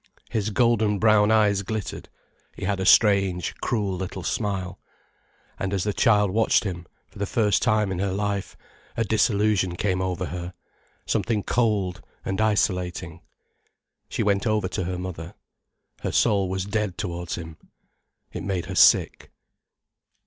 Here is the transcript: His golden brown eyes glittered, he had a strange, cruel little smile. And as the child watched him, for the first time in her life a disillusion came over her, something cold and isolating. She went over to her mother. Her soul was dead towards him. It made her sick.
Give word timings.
His 0.31 0.49
golden 0.49 0.97
brown 0.97 1.29
eyes 1.29 1.61
glittered, 1.61 2.09
he 2.55 2.65
had 2.65 2.79
a 2.79 2.87
strange, 2.87 3.53
cruel 3.61 3.93
little 3.95 4.23
smile. 4.23 4.79
And 5.59 5.75
as 5.75 5.83
the 5.83 5.93
child 5.93 6.31
watched 6.31 6.63
him, 6.63 6.87
for 7.11 7.19
the 7.19 7.27
first 7.27 7.61
time 7.61 7.91
in 7.91 7.99
her 7.99 8.11
life 8.11 8.57
a 8.97 9.03
disillusion 9.03 9.75
came 9.75 10.01
over 10.01 10.25
her, 10.33 10.55
something 11.05 11.43
cold 11.43 12.03
and 12.25 12.41
isolating. 12.41 13.21
She 14.09 14.23
went 14.23 14.47
over 14.47 14.67
to 14.69 14.85
her 14.85 14.97
mother. 14.97 15.35
Her 16.01 16.11
soul 16.11 16.49
was 16.49 16.65
dead 16.65 16.97
towards 16.97 17.35
him. 17.35 17.57
It 18.33 18.41
made 18.41 18.65
her 18.65 18.75
sick. 18.75 19.29